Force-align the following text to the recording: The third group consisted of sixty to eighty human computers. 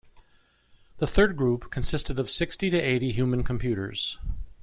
The 0.97 1.05
third 1.05 1.37
group 1.37 1.69
consisted 1.69 2.17
of 2.17 2.27
sixty 2.27 2.71
to 2.71 2.77
eighty 2.81 3.11
human 3.11 3.43
computers. 3.43 4.17